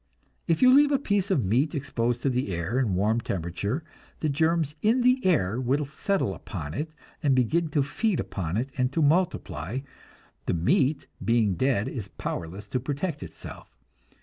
If 0.47 0.63
you 0.63 0.73
leave 0.73 0.91
a 0.91 0.97
piece 0.97 1.29
of 1.29 1.45
meat 1.45 1.75
exposed 1.75 2.23
to 2.23 2.29
the 2.31 2.51
air 2.55 2.79
in 2.79 2.95
warm 2.95 3.21
temperature, 3.21 3.83
the 4.19 4.29
germs 4.29 4.73
in 4.81 5.01
the 5.01 5.23
air 5.23 5.61
will 5.61 5.85
settle 5.85 6.33
upon 6.33 6.73
it 6.73 6.89
and 7.21 7.35
begin 7.35 7.69
to 7.69 7.83
feed 7.83 8.19
upon 8.19 8.57
it 8.57 8.71
and 8.75 8.91
to 8.93 9.03
multiply; 9.03 9.81
the 10.47 10.55
meat, 10.55 11.05
being 11.23 11.53
dead, 11.53 11.87
is 11.87 12.07
powerless 12.07 12.67
to 12.69 12.79
protect 12.79 13.21
itself. 13.21 13.77